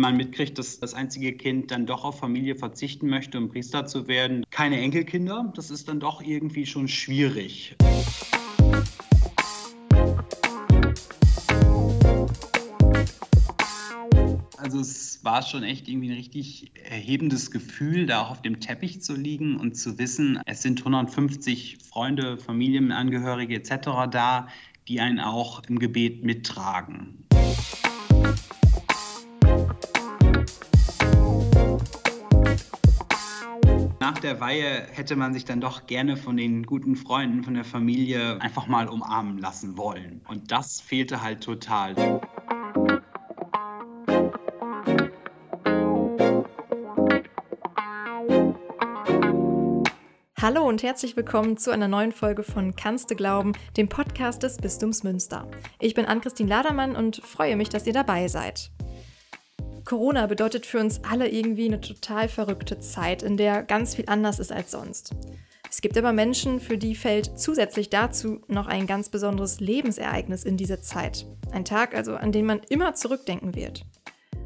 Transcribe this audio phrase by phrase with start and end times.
[0.00, 3.84] wenn man mitkriegt, dass das einzige Kind dann doch auf Familie verzichten möchte, um Priester
[3.84, 7.76] zu werden, keine Enkelkinder, das ist dann doch irgendwie schon schwierig.
[14.56, 19.02] Also es war schon echt irgendwie ein richtig erhebendes Gefühl, da auch auf dem Teppich
[19.02, 24.08] zu liegen und zu wissen, es sind 150 Freunde, Familienangehörige etc.
[24.10, 24.48] da,
[24.88, 27.26] die einen auch im Gebet mittragen.
[34.22, 38.40] Der Weihe hätte man sich dann doch gerne von den guten Freunden, von der Familie
[38.40, 40.20] einfach mal umarmen lassen wollen.
[40.28, 42.20] Und das fehlte halt total.
[50.40, 54.56] Hallo und herzlich willkommen zu einer neuen Folge von Kannst du glauben, dem Podcast des
[54.56, 55.46] Bistums Münster.
[55.78, 58.70] Ich bin Ann-Christine Ladermann und freue mich, dass ihr dabei seid.
[59.90, 64.38] Corona bedeutet für uns alle irgendwie eine total verrückte Zeit, in der ganz viel anders
[64.38, 65.16] ist als sonst.
[65.68, 70.56] Es gibt aber Menschen, für die fällt zusätzlich dazu noch ein ganz besonderes Lebensereignis in
[70.56, 71.26] diese Zeit.
[71.50, 73.84] Ein Tag also, an den man immer zurückdenken wird.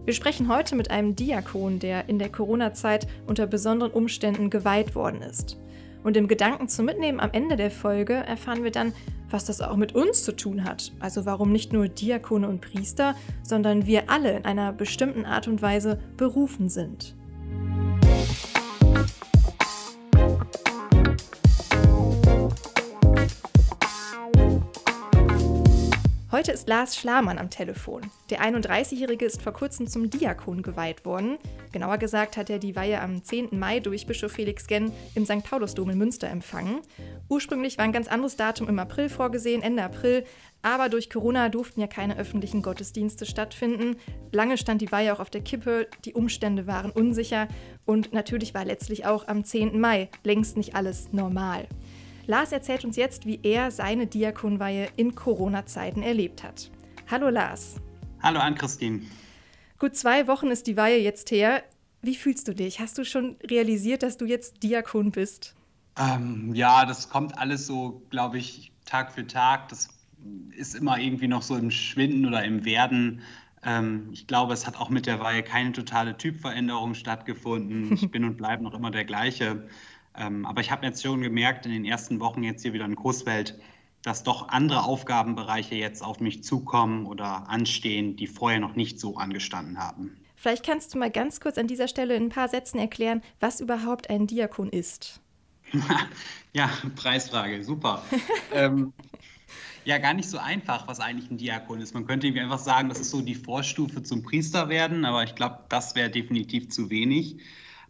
[0.07, 5.21] Wir sprechen heute mit einem Diakon, der in der Corona-Zeit unter besonderen Umständen geweiht worden
[5.21, 5.59] ist.
[6.05, 8.95] Und im Gedanken zum Mitnehmen am Ende der Folge erfahren wir dann,
[9.35, 10.93] was das auch mit uns zu tun hat.
[11.01, 15.61] Also warum nicht nur Diakone und Priester, sondern wir alle in einer bestimmten Art und
[15.61, 17.17] Weise berufen sind.
[26.35, 28.11] Heute ist Lars Schlamann am Telefon.
[28.29, 31.39] Der 31-Jährige ist vor kurzem zum Diakon geweiht worden.
[31.71, 33.57] Genauer gesagt hat er die Weihe am 10.
[33.57, 35.45] Mai durch Bischof Felix Genn im St.
[35.45, 36.81] Paulusdom in Münster empfangen.
[37.29, 40.25] Ursprünglich war ein ganz anderes Datum im April vorgesehen, Ende April,
[40.61, 43.95] aber durch Corona durften ja keine öffentlichen Gottesdienste stattfinden.
[44.33, 47.47] Lange stand die Weihe auch auf der Kippe, die Umstände waren unsicher
[47.85, 49.79] und natürlich war letztlich auch am 10.
[49.79, 51.69] Mai längst nicht alles normal.
[52.27, 56.71] Lars erzählt uns jetzt, wie er seine Diakonweihe in Corona-Zeiten erlebt hat.
[57.11, 57.77] Hallo Lars.
[58.23, 59.03] Hallo Ann-Christine.
[59.79, 61.63] Gut zwei Wochen ist die Weihe jetzt her.
[62.01, 62.81] Wie fühlst du dich?
[62.81, 65.55] Hast du schon realisiert, dass du jetzt Diakon bist?
[65.99, 69.69] Ähm, ja, das kommt alles so, glaube ich, Tag für Tag.
[69.69, 69.89] Das
[70.57, 73.21] ist immer irgendwie noch so im Schwinden oder im Werden.
[73.63, 77.93] Ähm, ich glaube, es hat auch mit der Weihe keine totale Typveränderung stattgefunden.
[77.93, 79.67] Ich bin und bleibe noch immer der gleiche.
[80.17, 82.95] Ähm, aber ich habe jetzt schon gemerkt, in den ersten Wochen jetzt hier wieder in
[82.95, 83.59] Großwelt,
[84.03, 89.17] dass doch andere Aufgabenbereiche jetzt auf mich zukommen oder anstehen, die vorher noch nicht so
[89.17, 90.17] angestanden haben.
[90.37, 93.61] Vielleicht kannst du mal ganz kurz an dieser Stelle in ein paar Sätzen erklären, was
[93.61, 95.21] überhaupt ein Diakon ist.
[96.53, 98.03] ja, Preisfrage, super.
[98.53, 98.93] ähm,
[99.87, 101.95] ja, gar nicht so einfach, was eigentlich ein Diakon ist.
[101.95, 105.35] Man könnte irgendwie einfach sagen, das ist so die Vorstufe zum Priester werden, aber ich
[105.35, 107.39] glaube, das wäre definitiv zu wenig.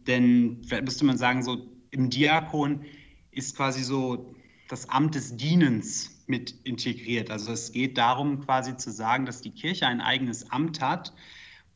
[0.07, 2.85] Denn vielleicht müsste man sagen, so im Diakon
[3.31, 4.35] ist quasi so
[4.69, 7.31] das Amt des Dienens mit integriert.
[7.31, 11.15] Also es geht darum, quasi zu sagen, dass die Kirche ein eigenes Amt hat,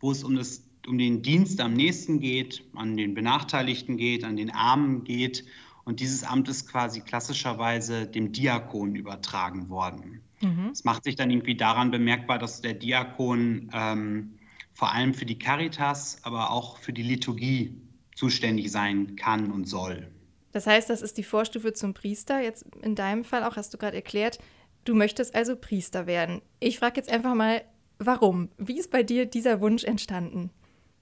[0.01, 4.37] wo es um, das, um den Dienst am nächsten geht, an den Benachteiligten geht, an
[4.37, 5.45] den Armen geht.
[5.84, 10.21] Und dieses Amt ist quasi klassischerweise dem Diakon übertragen worden.
[10.41, 10.71] Mhm.
[10.73, 14.39] Es macht sich dann irgendwie daran bemerkbar, dass der Diakon ähm,
[14.73, 17.75] vor allem für die Caritas, aber auch für die Liturgie
[18.19, 20.09] zuständig sein kann und soll.
[20.51, 22.41] Das heißt, das ist die Vorstufe zum Priester.
[22.41, 24.41] Jetzt in deinem Fall auch, hast du gerade erklärt,
[24.84, 26.43] du möchtest also Priester werden.
[26.59, 27.62] Ich frage jetzt einfach mal,
[27.99, 28.49] warum?
[28.59, 30.51] Wie ist bei dir dieser Wunsch entstanden?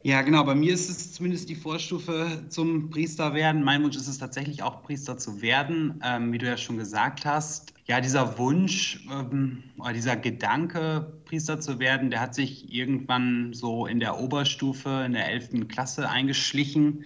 [0.07, 0.45] Ja, genau.
[0.45, 3.65] Bei mir ist es zumindest die Vorstufe zum Priester werden.
[3.65, 7.25] Mein Wunsch ist es tatsächlich auch Priester zu werden, ähm, wie du ja schon gesagt
[7.25, 7.75] hast.
[7.87, 13.87] Ja, dieser Wunsch ähm, oder dieser Gedanke, Priester zu werden, der hat sich irgendwann so
[13.87, 15.67] in der Oberstufe, in der 11.
[15.67, 17.05] Klasse eingeschlichen.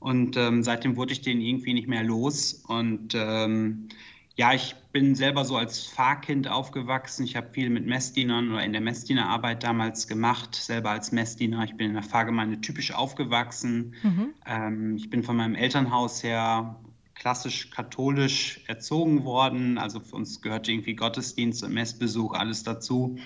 [0.00, 2.64] Und ähm, seitdem wurde ich den irgendwie nicht mehr los.
[2.66, 3.90] Und ähm,
[4.38, 7.24] ja, ich bin selber so als Fahrkind aufgewachsen.
[7.24, 11.64] Ich habe viel mit Messdienern oder in der Messdienerarbeit damals gemacht, selber als Messdiener.
[11.64, 13.96] Ich bin in der Fahrgemeinde typisch aufgewachsen.
[14.04, 14.28] Mhm.
[14.46, 16.78] Ähm, ich bin von meinem Elternhaus her
[17.16, 19.76] klassisch katholisch erzogen worden.
[19.76, 23.18] Also für uns gehörte irgendwie Gottesdienst und Messbesuch, alles dazu.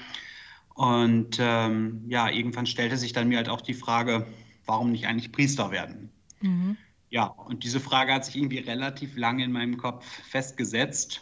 [0.73, 4.26] Und ähm, ja, irgendwann stellte sich dann mir halt auch die Frage,
[4.65, 6.11] warum nicht eigentlich Priester werden?
[6.41, 6.79] Mhm.
[7.12, 11.20] Ja, und diese Frage hat sich irgendwie relativ lange in meinem Kopf festgesetzt.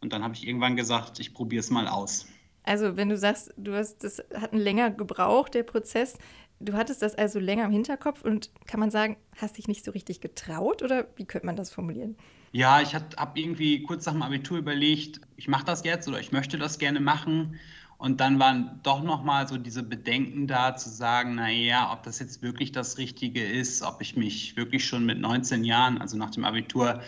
[0.00, 2.26] Und dann habe ich irgendwann gesagt, ich probiere es mal aus.
[2.62, 6.16] Also, wenn du sagst, du hast, das hat länger gebraucht, der Prozess,
[6.60, 9.90] du hattest das also länger im Hinterkopf und kann man sagen, hast dich nicht so
[9.90, 12.16] richtig getraut oder wie könnte man das formulieren?
[12.52, 16.32] Ja, ich habe irgendwie kurz nach dem Abitur überlegt, ich mache das jetzt oder ich
[16.32, 17.58] möchte das gerne machen
[17.98, 22.42] Und dann waren doch nochmal so diese Bedenken da, zu sagen, naja, ob das jetzt
[22.42, 26.44] wirklich das Richtige ist, ob ich mich wirklich schon mit 19 Jahren, also nach dem
[26.44, 27.02] Abitur,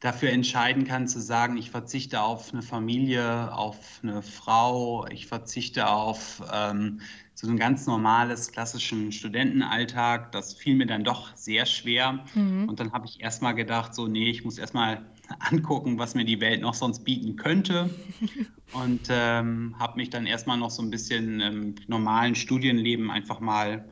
[0.00, 5.88] dafür entscheiden kann, zu sagen, ich verzichte auf eine Familie, auf eine Frau, ich verzichte
[5.88, 7.00] auf ähm,
[7.42, 10.30] so ein ganz normales, klassischen Studentenalltag.
[10.30, 12.24] Das fiel mir dann doch sehr schwer.
[12.34, 12.68] Mhm.
[12.68, 15.04] Und dann habe ich erstmal gedacht, so, nee, ich muss erstmal
[15.50, 17.90] angucken, was mir die Welt noch sonst bieten könnte.
[18.72, 23.84] Und ähm, habe mich dann erstmal noch so ein bisschen im normalen Studienleben einfach mal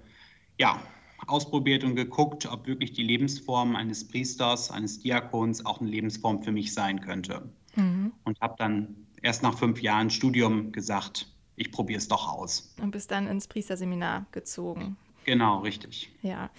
[0.58, 0.80] ja,
[1.26, 6.52] ausprobiert und geguckt, ob wirklich die Lebensform eines Priesters, eines Diakons auch eine Lebensform für
[6.52, 7.50] mich sein könnte.
[7.76, 8.12] Mhm.
[8.24, 11.26] Und habe dann erst nach fünf Jahren Studium gesagt,
[11.56, 12.74] ich probiere es doch aus.
[12.80, 14.96] Und bist dann ins Priesterseminar gezogen.
[15.24, 16.10] Genau, richtig.
[16.22, 16.50] Ja.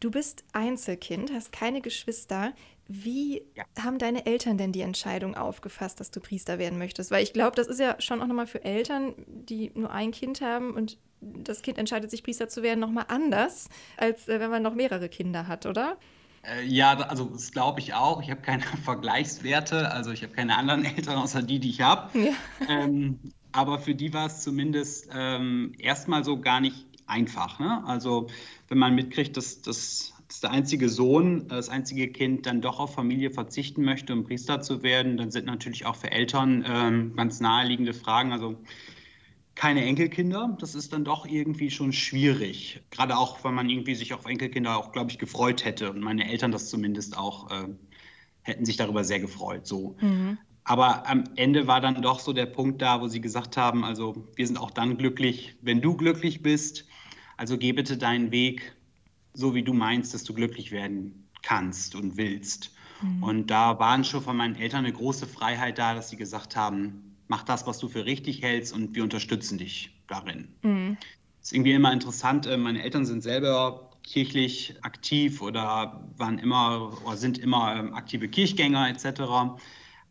[0.00, 2.52] Du bist Einzelkind, hast keine Geschwister.
[2.86, 3.64] Wie ja.
[3.82, 7.10] haben deine Eltern denn die Entscheidung aufgefasst, dass du Priester werden möchtest?
[7.10, 10.40] Weil ich glaube, das ist ja schon auch nochmal für Eltern, die nur ein Kind
[10.40, 14.62] haben und das Kind entscheidet sich, Priester zu werden, nochmal anders, als äh, wenn man
[14.62, 15.98] noch mehrere Kinder hat, oder?
[16.42, 18.22] Äh, ja, also das glaube ich auch.
[18.22, 22.16] Ich habe keine Vergleichswerte, also ich habe keine anderen Eltern außer die, die ich habe.
[22.18, 22.32] Ja.
[22.68, 23.18] Ähm,
[23.52, 27.58] aber für die war es zumindest ähm, erstmal so gar nicht einfach.
[27.58, 27.82] Ne?
[27.86, 28.28] Also
[28.68, 32.94] wenn man mitkriegt, dass, dass dass der einzige Sohn, das einzige Kind dann doch auf
[32.94, 37.40] Familie verzichten möchte, um Priester zu werden, dann sind natürlich auch für Eltern ähm, ganz
[37.40, 38.30] naheliegende Fragen.
[38.30, 38.56] Also
[39.54, 42.82] keine Enkelkinder, das ist dann doch irgendwie schon schwierig.
[42.90, 45.90] Gerade auch, weil man irgendwie sich auf Enkelkinder auch, glaube ich, gefreut hätte.
[45.90, 47.68] Und meine Eltern das zumindest auch äh,
[48.42, 49.66] hätten sich darüber sehr gefreut.
[49.66, 49.96] So.
[50.00, 50.36] Mhm.
[50.68, 54.28] Aber am Ende war dann doch so der Punkt da, wo sie gesagt haben, also
[54.36, 56.84] wir sind auch dann glücklich, wenn du glücklich bist.
[57.38, 58.76] Also geh bitte deinen Weg
[59.32, 62.74] so wie du meinst, dass du glücklich werden kannst und willst.
[63.00, 63.22] Mhm.
[63.22, 67.16] Und da waren schon von meinen Eltern eine große Freiheit da, dass sie gesagt haben,
[67.28, 70.48] mach das, was du für richtig hältst und wir unterstützen dich darin.
[70.60, 70.98] Mhm.
[71.40, 77.16] Ist irgendwie immer interessant, äh, meine Eltern sind selber kirchlich aktiv oder waren immer oder
[77.16, 79.22] sind immer ähm, aktive Kirchgänger etc.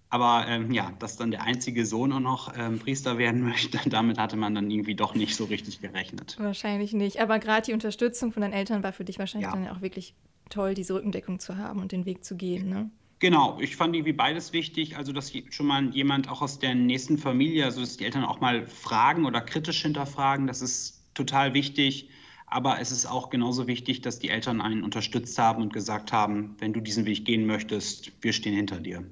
[0.09, 4.17] Aber ähm, ja, dass dann der einzige Sohn auch noch ähm, Priester werden möchte, damit
[4.17, 6.37] hatte man dann irgendwie doch nicht so richtig gerechnet.
[6.39, 7.19] Wahrscheinlich nicht.
[7.19, 9.55] Aber gerade die Unterstützung von deinen Eltern war für dich wahrscheinlich ja.
[9.55, 10.13] dann auch wirklich
[10.49, 12.69] toll, diese Rückendeckung zu haben und den Weg zu gehen.
[12.69, 12.89] Ne?
[13.19, 14.95] Genau, ich fand irgendwie beides wichtig.
[14.95, 18.39] Also, dass schon mal jemand auch aus der nächsten Familie, also dass die Eltern auch
[18.39, 22.09] mal fragen oder kritisch hinterfragen, das ist total wichtig.
[22.45, 26.55] Aber es ist auch genauso wichtig, dass die Eltern einen unterstützt haben und gesagt haben,
[26.59, 29.03] wenn du diesen Weg gehen möchtest, wir stehen hinter dir.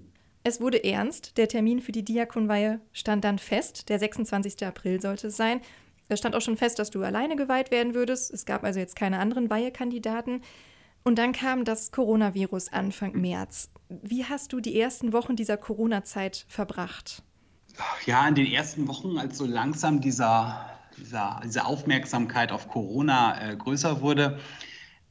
[0.47, 1.38] Es wurde ernst.
[1.38, 3.89] Der Termin für die Diakonweihe stand dann fest.
[3.89, 4.63] Der 26.
[4.63, 5.59] April sollte es sein.
[6.07, 8.31] Es stand auch schon fest, dass du alleine geweiht werden würdest.
[8.31, 10.44] Es gab also jetzt keine anderen Weihekandidaten.
[11.03, 13.71] Und dann kam das Coronavirus Anfang März.
[13.89, 17.24] Wie hast du die ersten Wochen dieser Corona-Zeit verbracht?
[18.06, 23.56] Ja, in den ersten Wochen, als so langsam dieser, dieser, diese Aufmerksamkeit auf Corona äh,
[23.56, 24.39] größer wurde,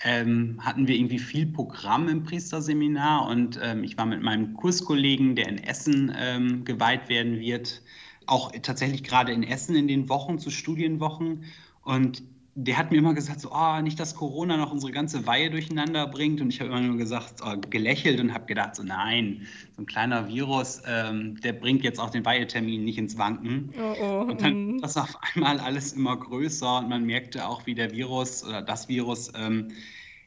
[0.04, 5.34] ähm, hatten wir irgendwie viel Programm im Priesterseminar und ähm, ich war mit meinem Kurskollegen,
[5.34, 7.82] der in Essen ähm, geweiht werden wird,
[8.26, 11.44] auch tatsächlich gerade in Essen in den Wochen zu Studienwochen.
[11.82, 12.22] Und
[12.56, 16.06] der hat mir immer gesagt, so, oh, nicht, dass Corona noch unsere ganze Weihe durcheinander
[16.06, 16.40] bringt.
[16.40, 19.86] Und ich habe immer nur gesagt, oh, gelächelt und habe gedacht, so nein, so ein
[19.86, 23.72] kleiner Virus, ähm, der bringt jetzt auch den Weihetermin nicht ins Wanken.
[23.76, 24.20] Oh, oh.
[24.30, 24.80] Und dann mhm.
[24.80, 28.88] das auf einmal alles immer größer und man merkte auch, wie der Virus oder das
[28.88, 29.72] Virus ähm,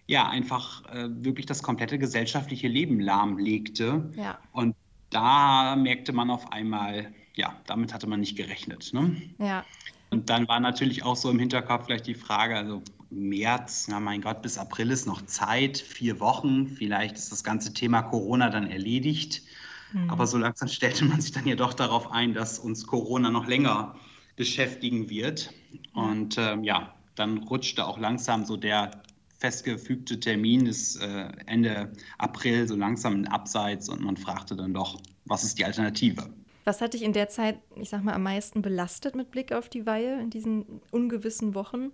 [0.07, 4.12] ja einfach äh, wirklich das komplette gesellschaftliche Leben lahmlegte.
[4.17, 4.38] Ja.
[4.51, 4.75] Und
[5.12, 8.91] da merkte man auf einmal, ja, damit hatte man nicht gerechnet.
[8.93, 9.15] Ne?
[9.39, 9.63] Ja.
[10.09, 14.21] Und dann war natürlich auch so im Hinterkopf vielleicht die Frage, also März, na mein
[14.21, 18.69] Gott, bis April ist noch Zeit, vier Wochen, vielleicht ist das ganze Thema Corona dann
[18.69, 19.41] erledigt.
[19.93, 20.09] Mhm.
[20.09, 23.47] Aber so langsam stellte man sich dann ja doch darauf ein, dass uns Corona noch
[23.47, 23.95] länger
[24.35, 25.51] beschäftigen wird.
[25.93, 28.91] Und ähm, ja, dann rutschte auch langsam so der
[29.39, 34.99] festgefügte Termin ist äh, Ende April so langsam in Abseits und man fragte dann doch,
[35.25, 36.29] was ist die Alternative?
[36.67, 39.69] Was hat dich in der Zeit, ich sag mal, am meisten belastet mit Blick auf
[39.69, 41.93] die Weihe in diesen ungewissen Wochen?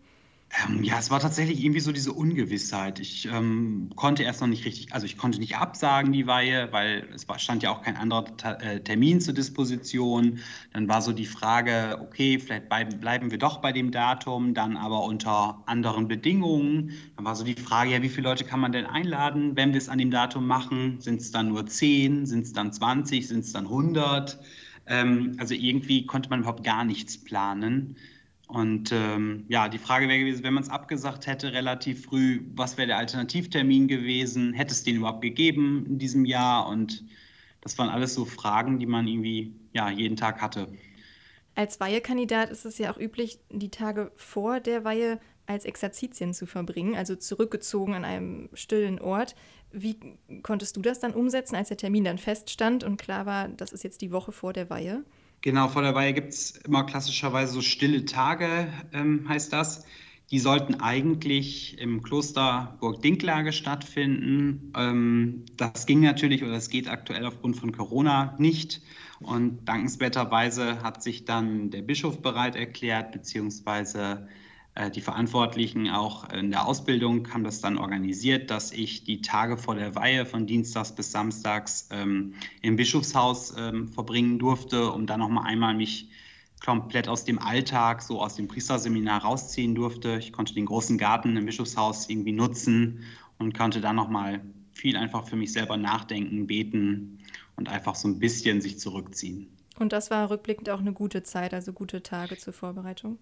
[0.68, 3.00] Ähm, ja, es war tatsächlich irgendwie so diese Ungewissheit.
[3.00, 7.08] Ich ähm, konnte erst noch nicht richtig, also ich konnte nicht absagen die Weihe, weil
[7.14, 8.26] es war, stand ja auch kein anderer
[8.62, 10.40] äh, Termin zur Disposition.
[10.74, 14.76] Dann war so die Frage, okay, vielleicht bleiben, bleiben wir doch bei dem Datum, dann
[14.76, 16.94] aber unter anderen Bedingungen.
[17.16, 19.78] Dann war so die Frage, ja, wie viele Leute kann man denn einladen, wenn wir
[19.78, 21.00] es an dem Datum machen?
[21.00, 24.40] Sind es dann nur 10, sind es dann 20, sind es dann 100?
[24.86, 27.96] Ähm, also irgendwie konnte man überhaupt gar nichts planen.
[28.48, 32.78] Und ähm, ja, die Frage wäre gewesen, wenn man es abgesagt hätte relativ früh, was
[32.78, 34.54] wäre der Alternativtermin gewesen?
[34.54, 36.68] Hätte es den überhaupt gegeben in diesem Jahr?
[36.68, 37.04] Und
[37.62, 40.68] das waren alles so Fragen, die man irgendwie ja, jeden Tag hatte.
[41.56, 46.46] Als Weihekandidat ist es ja auch üblich, die Tage vor der Weihe als Exerzitien zu
[46.46, 49.36] verbringen, also zurückgezogen an einem stillen Ort.
[49.72, 49.98] Wie
[50.44, 53.84] konntest du das dann umsetzen, als der Termin dann feststand und klar war, das ist
[53.84, 55.04] jetzt die Woche vor der Weihe?
[55.42, 59.86] Genau, vor der Weihe gibt es immer klassischerweise so stille Tage, ähm, heißt das.
[60.32, 64.72] Die sollten eigentlich im Kloster Burg Dinklage stattfinden.
[64.76, 68.82] Ähm, das ging natürlich oder es geht aktuell aufgrund von Corona nicht.
[69.20, 74.28] Und dankenswerterweise hat sich dann der Bischof bereit erklärt, beziehungsweise
[74.96, 79.76] die Verantwortlichen auch in der Ausbildung haben das dann organisiert, dass ich die Tage vor
[79.76, 85.46] der Weihe von Dienstags bis Samstags ähm, im Bischofshaus ähm, verbringen durfte, um dann nochmal
[85.46, 86.10] einmal mich
[86.64, 90.18] komplett aus dem Alltag, so aus dem Priesterseminar rausziehen durfte.
[90.18, 93.04] Ich konnte den großen Garten im Bischofshaus irgendwie nutzen
[93.38, 97.20] und konnte dann nochmal viel einfach für mich selber nachdenken, beten
[97.58, 99.48] und einfach so ein bisschen sich zurückziehen.
[99.78, 103.20] Und das war rückblickend auch eine gute Zeit, also gute Tage zur Vorbereitung?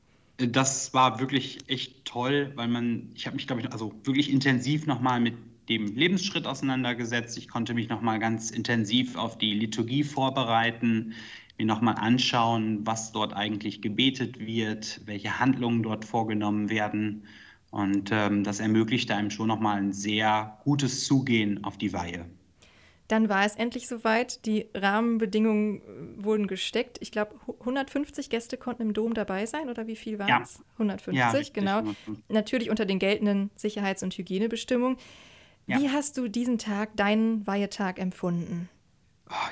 [0.47, 4.87] Das war wirklich echt toll, weil man, ich habe mich, glaube ich, also wirklich intensiv
[4.87, 5.35] nochmal mit
[5.69, 7.37] dem Lebensschritt auseinandergesetzt.
[7.37, 11.13] Ich konnte mich nochmal ganz intensiv auf die Liturgie vorbereiten,
[11.57, 17.23] mir nochmal anschauen, was dort eigentlich gebetet wird, welche Handlungen dort vorgenommen werden.
[17.69, 22.25] Und ähm, das ermöglichte einem schon nochmal ein sehr gutes Zugehen auf die Weihe.
[23.11, 24.45] Dann war es endlich soweit.
[24.45, 26.97] Die Rahmenbedingungen äh, wurden gesteckt.
[27.01, 30.59] Ich glaube, 150 Gäste konnten im Dom dabei sein, oder wie viel waren es?
[30.59, 30.63] Ja.
[30.75, 31.79] 150, ja, richtig, genau.
[31.79, 32.29] 150.
[32.29, 34.95] Natürlich unter den geltenden Sicherheits- und Hygienebestimmungen.
[35.67, 35.81] Ja.
[35.81, 38.69] Wie hast du diesen Tag, deinen Weihetag empfunden?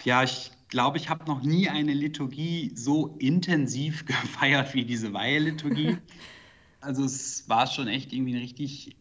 [0.06, 5.98] Ja, ich glaube, ich habe noch nie eine Liturgie so intensiv gefeiert wie diese Weiheliturgie.
[6.82, 8.96] also es war schon echt irgendwie ein richtig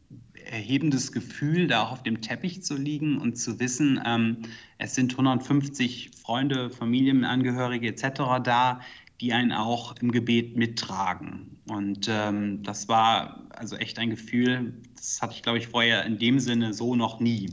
[0.44, 4.38] erhebendes Gefühl, da auch auf dem Teppich zu liegen und zu wissen, ähm,
[4.78, 8.42] es sind 150 Freunde, Familienangehörige etc.
[8.42, 8.80] da,
[9.20, 11.58] die einen auch im Gebet mittragen.
[11.68, 16.18] Und ähm, das war also echt ein Gefühl, das hatte ich, glaube ich, vorher in
[16.18, 17.50] dem Sinne so noch nie.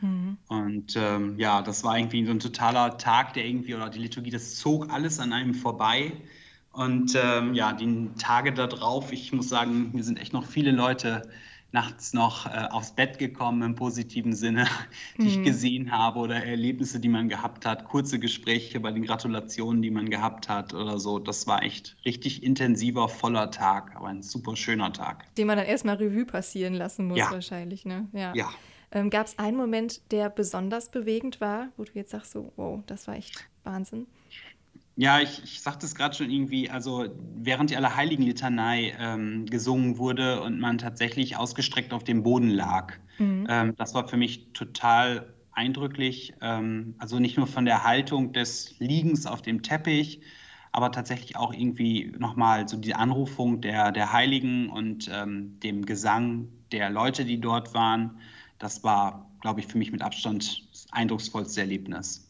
[0.00, 0.36] Mhm.
[0.48, 4.30] Und ähm, ja, das war irgendwie so ein totaler Tag, der irgendwie, oder die Liturgie,
[4.30, 6.12] das zog alles an einem vorbei.
[6.76, 11.22] Und ähm, ja, die Tage darauf, ich muss sagen, mir sind echt noch viele Leute
[11.72, 14.66] nachts noch äh, aufs Bett gekommen im positiven Sinne,
[15.16, 15.28] die mhm.
[15.28, 19.90] ich gesehen habe oder Erlebnisse, die man gehabt hat, kurze Gespräche bei den Gratulationen, die
[19.90, 21.18] man gehabt hat oder so.
[21.18, 25.34] Das war echt richtig intensiver, voller Tag, aber ein super schöner Tag.
[25.36, 27.30] Den man dann erstmal Revue passieren lassen muss, ja.
[27.30, 28.06] wahrscheinlich, ne?
[28.12, 28.34] Ja.
[28.34, 28.50] ja.
[28.92, 32.82] Ähm, Gab es einen Moment, der besonders bewegend war, wo du jetzt sagst, so, wow,
[32.86, 34.06] das war echt Wahnsinn?
[34.98, 40.40] Ja, ich, ich sagte es gerade schon irgendwie, also während die Allerheiligen-Litanei ähm, gesungen wurde
[40.40, 43.46] und man tatsächlich ausgestreckt auf dem Boden lag, mhm.
[43.48, 46.34] ähm, das war für mich total eindrücklich.
[46.40, 50.22] Ähm, also nicht nur von der Haltung des Liegens auf dem Teppich,
[50.72, 56.48] aber tatsächlich auch irgendwie nochmal so die Anrufung der, der Heiligen und ähm, dem Gesang
[56.72, 58.18] der Leute, die dort waren.
[58.58, 62.25] Das war, glaube ich, für mich mit Abstand das eindrucksvollste Erlebnis.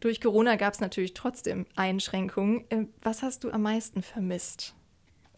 [0.00, 2.64] Durch Corona gab es natürlich trotzdem Einschränkungen.
[2.70, 4.74] Äh, was hast du am meisten vermisst?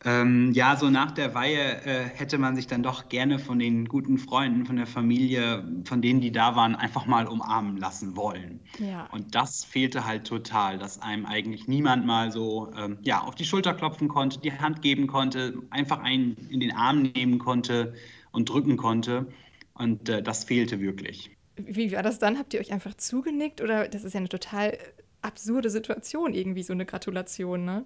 [0.02, 3.86] Ähm, ja, so nach der Weihe äh, hätte man sich dann doch gerne von den
[3.86, 8.60] guten Freunden, von der Familie, von denen, die da waren, einfach mal umarmen lassen wollen.
[8.78, 9.08] Ja.
[9.12, 13.44] Und das fehlte halt total, dass einem eigentlich niemand mal so ähm, ja, auf die
[13.44, 17.92] Schulter klopfen konnte, die Hand geben konnte, einfach einen in den Arm nehmen konnte
[18.32, 19.26] und drücken konnte.
[19.74, 21.30] Und äh, das fehlte wirklich.
[21.66, 22.38] Wie war das dann?
[22.38, 24.76] Habt ihr euch einfach zugenickt oder das ist ja eine total
[25.22, 27.84] absurde Situation irgendwie, so eine Gratulation, ne?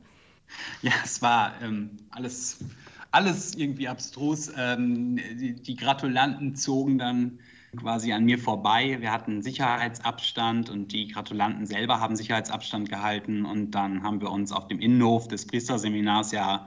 [0.83, 2.59] Ja, es war ähm, alles,
[3.11, 4.53] alles irgendwie abstrus.
[4.57, 7.39] Ähm, die, die, Gratulanten zogen dann
[7.77, 8.99] quasi an mir vorbei.
[9.01, 14.53] Wir hatten Sicherheitsabstand und die Gratulanten selber haben Sicherheitsabstand gehalten und dann haben wir uns
[14.53, 16.67] auf dem Innenhof des Priesterseminars ja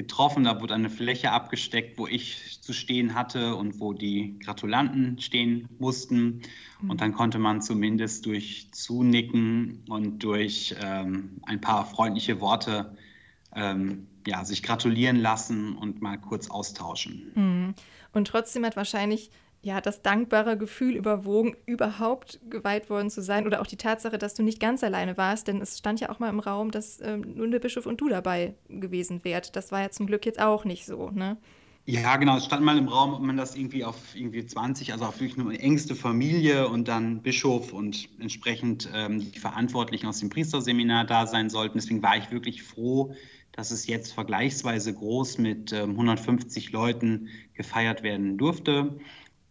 [0.00, 0.44] getroffen.
[0.44, 5.68] Da wurde eine Fläche abgesteckt, wo ich zu stehen hatte und wo die Gratulanten stehen
[5.78, 6.42] mussten.
[6.88, 12.96] Und dann konnte man zumindest durch Zunicken und durch ähm, ein paar freundliche Worte
[13.54, 17.32] ähm, ja, sich gratulieren lassen und mal kurz austauschen.
[17.34, 17.74] Mhm.
[18.12, 19.30] Und trotzdem hat wahrscheinlich
[19.62, 24.34] ja, das dankbare Gefühl überwogen, überhaupt geweiht worden zu sein oder auch die Tatsache, dass
[24.34, 27.34] du nicht ganz alleine warst, denn es stand ja auch mal im Raum, dass ähm,
[27.34, 29.56] nur der Bischof und du dabei gewesen wärt.
[29.56, 31.36] Das war ja zum Glück jetzt auch nicht so, ne?
[31.86, 32.36] Ja, genau.
[32.36, 35.38] Es stand mal im Raum, ob man das irgendwie auf irgendwie 20, also auf wirklich
[35.38, 41.26] eine engste Familie und dann Bischof und entsprechend ähm, die Verantwortlichen aus dem Priesterseminar da
[41.26, 41.78] sein sollten.
[41.78, 43.14] Deswegen war ich wirklich froh,
[43.52, 49.00] dass es jetzt vergleichsweise groß mit ähm, 150 Leuten gefeiert werden durfte.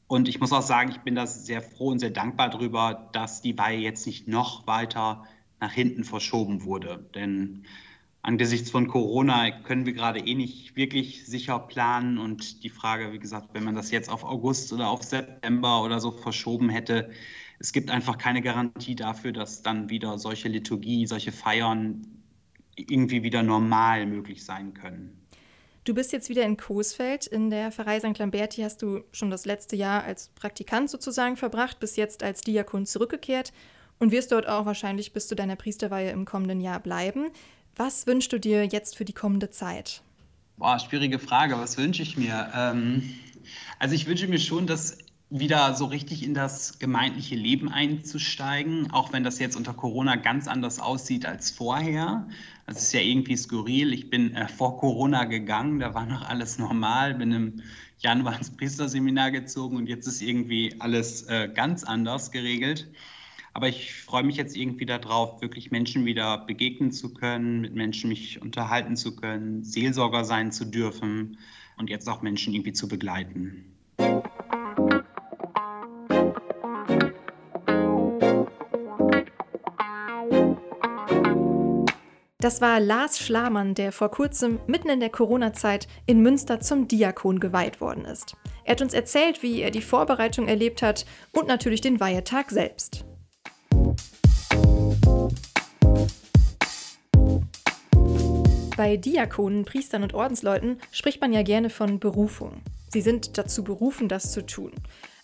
[0.09, 3.43] Und ich muss auch sagen, ich bin da sehr froh und sehr dankbar darüber, dass
[3.43, 5.23] die Weihe jetzt nicht noch weiter
[5.59, 7.07] nach hinten verschoben wurde.
[7.13, 7.67] Denn
[8.23, 12.17] angesichts von Corona können wir gerade eh nicht wirklich sicher planen.
[12.17, 15.99] Und die Frage, wie gesagt, wenn man das jetzt auf August oder auf September oder
[15.99, 17.11] so verschoben hätte,
[17.59, 22.07] es gibt einfach keine Garantie dafür, dass dann wieder solche Liturgie, solche Feiern
[22.75, 25.18] irgendwie wieder normal möglich sein können.
[25.85, 27.25] Du bist jetzt wieder in Coesfeld.
[27.25, 28.17] In der Pfarrei St.
[28.17, 32.85] Lamberti hast du schon das letzte Jahr als Praktikant sozusagen verbracht, bis jetzt als Diakon
[32.85, 33.53] zurückgekehrt
[33.97, 37.31] und wirst dort auch wahrscheinlich bis zu deiner Priesterweihe im kommenden Jahr bleiben.
[37.75, 40.01] Was wünschst du dir jetzt für die kommende Zeit?
[40.57, 41.57] Boah, schwierige Frage.
[41.57, 42.51] Was wünsche ich mir?
[42.53, 43.15] Ähm,
[43.79, 44.97] also ich wünsche mir schon, dass
[45.29, 50.47] wieder so richtig in das gemeindliche Leben einzusteigen, auch wenn das jetzt unter Corona ganz
[50.47, 52.27] anders aussieht als vorher.
[52.65, 53.93] Das ist ja irgendwie skurril.
[53.93, 57.61] Ich bin äh, vor Corona gegangen, da war noch alles normal, bin im
[57.99, 62.87] Januar ins Priesterseminar gezogen und jetzt ist irgendwie alles äh, ganz anders geregelt.
[63.53, 68.09] Aber ich freue mich jetzt irgendwie darauf, wirklich Menschen wieder begegnen zu können, mit Menschen
[68.09, 71.37] mich unterhalten zu können, Seelsorger sein zu dürfen
[71.77, 73.68] und jetzt auch Menschen irgendwie zu begleiten.
[82.49, 87.39] Das war Lars Schlamann, der vor kurzem mitten in der Corona-Zeit in Münster zum Diakon
[87.39, 88.35] geweiht worden ist.
[88.63, 93.05] Er hat uns erzählt, wie er die Vorbereitung erlebt hat und natürlich den Weihetag selbst.
[98.75, 102.63] Bei Diakonen, Priestern und Ordensleuten spricht man ja gerne von Berufung.
[102.91, 104.71] Sie sind dazu berufen, das zu tun.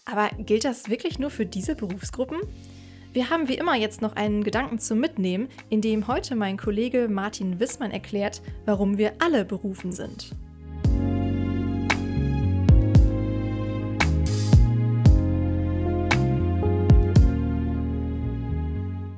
[0.06, 2.38] Aber gilt das wirklich nur für diese Berufsgruppen?
[3.16, 7.08] Wir haben wie immer jetzt noch einen Gedanken zum Mitnehmen, in dem heute mein Kollege
[7.08, 10.36] Martin Wissmann erklärt, warum wir alle berufen sind.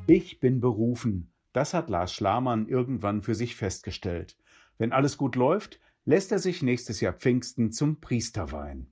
[0.06, 1.32] Ich bin berufen.
[1.52, 4.38] Das hat Lars Schlamann irgendwann für sich festgestellt.
[4.78, 8.92] Wenn alles gut läuft, lässt er sich nächstes Jahr Pfingsten zum Priester weihen.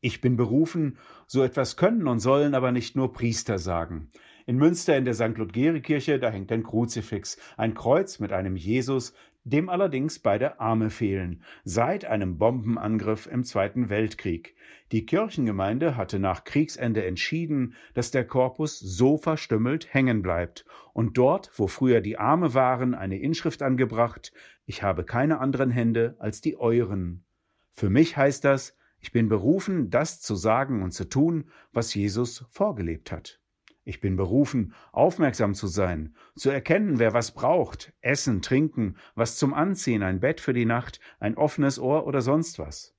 [0.00, 4.12] Ich bin berufen, so etwas können und sollen aber nicht nur Priester sagen.
[4.46, 5.38] In Münster in der St.
[5.38, 11.42] Ludgeri-Kirche, da hängt ein Kruzifix, ein Kreuz mit einem Jesus, dem allerdings beide Arme fehlen,
[11.64, 14.54] seit einem Bombenangriff im Zweiten Weltkrieg.
[14.92, 21.50] Die Kirchengemeinde hatte nach Kriegsende entschieden, dass der Korpus so verstümmelt hängen bleibt und dort,
[21.56, 24.32] wo früher die Arme waren, eine Inschrift angebracht,
[24.66, 27.24] ich habe keine anderen Hände als die euren.
[27.72, 32.44] Für mich heißt das, ich bin berufen, das zu sagen und zu tun, was Jesus
[32.50, 33.40] vorgelebt hat.
[33.84, 39.52] Ich bin berufen, aufmerksam zu sein, zu erkennen, wer was braucht, essen, trinken, was zum
[39.52, 42.96] Anziehen, ein Bett für die Nacht, ein offenes Ohr oder sonst was.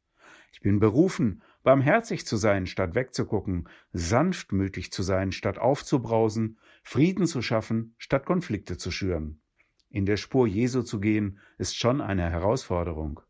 [0.52, 7.42] Ich bin berufen, barmherzig zu sein, statt wegzugucken, sanftmütig zu sein, statt aufzubrausen, Frieden zu
[7.42, 9.42] schaffen, statt Konflikte zu schüren.
[9.90, 13.22] In der Spur Jesu zu gehen, ist schon eine Herausforderung.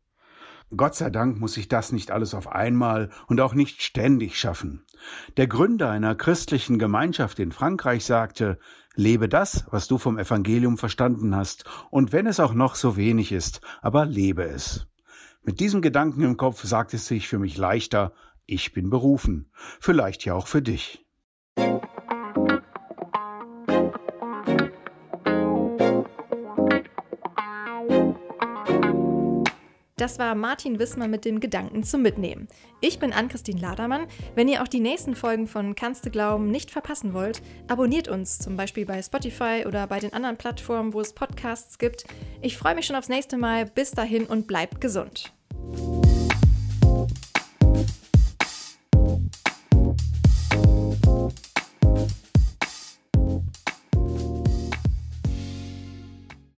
[0.74, 4.84] Gott sei Dank muss ich das nicht alles auf einmal und auch nicht ständig schaffen.
[5.36, 8.58] Der Gründer einer christlichen Gemeinschaft in Frankreich sagte,
[8.96, 13.30] lebe das, was du vom Evangelium verstanden hast, und wenn es auch noch so wenig
[13.30, 14.88] ist, aber lebe es.
[15.44, 18.12] Mit diesem Gedanken im Kopf sagt es sich für mich leichter,
[18.44, 21.05] ich bin berufen, vielleicht ja auch für dich.
[29.98, 32.48] Das war Martin Wissmer mit dem Gedanken zum Mitnehmen.
[32.82, 34.06] Ich bin Ann-Christine Ladermann.
[34.34, 38.38] Wenn ihr auch die nächsten Folgen von Kannst du glauben nicht verpassen wollt, abonniert uns
[38.38, 42.04] zum Beispiel bei Spotify oder bei den anderen Plattformen, wo es Podcasts gibt.
[42.42, 43.64] Ich freue mich schon aufs nächste Mal.
[43.64, 45.32] Bis dahin und bleibt gesund.